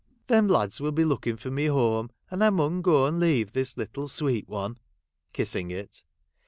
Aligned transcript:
Them 0.25 0.47
lads 0.47 0.81
will 0.81 0.91
be 0.91 1.05
looking 1.05 1.37
for 1.37 1.51
me 1.51 1.65
home, 1.65 2.09
and. 2.31 2.43
I 2.43 2.49
mun 2.49 2.81
go, 2.81 3.05
and 3.05 3.19
leave 3.19 3.51
this 3.51 3.77
little 3.77 4.07
sweet 4.07 4.49
one,' 4.49 4.79
kissing 5.31 5.69
it. 5.69 6.03